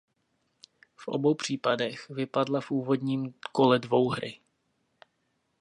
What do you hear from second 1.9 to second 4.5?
vypadla v úvodním kole dvouhry.